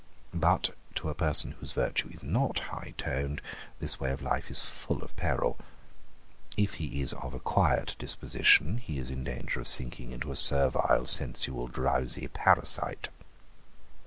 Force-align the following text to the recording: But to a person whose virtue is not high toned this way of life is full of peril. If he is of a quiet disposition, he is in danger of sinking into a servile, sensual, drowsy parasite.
But 0.33 0.71
to 0.95 1.09
a 1.11 1.13
person 1.13 1.51
whose 1.59 1.73
virtue 1.73 2.09
is 2.11 2.23
not 2.23 2.57
high 2.73 2.95
toned 2.97 3.39
this 3.79 3.99
way 3.99 4.11
of 4.11 4.23
life 4.23 4.49
is 4.49 4.59
full 4.59 5.03
of 5.03 5.15
peril. 5.15 5.59
If 6.57 6.73
he 6.81 7.03
is 7.03 7.13
of 7.13 7.35
a 7.35 7.39
quiet 7.39 7.95
disposition, 7.99 8.77
he 8.79 8.97
is 8.97 9.11
in 9.11 9.23
danger 9.23 9.59
of 9.59 9.67
sinking 9.67 10.09
into 10.09 10.31
a 10.31 10.35
servile, 10.35 11.05
sensual, 11.05 11.67
drowsy 11.67 12.27
parasite. 12.27 13.09